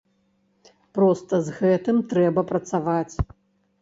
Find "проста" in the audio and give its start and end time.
0.97-1.39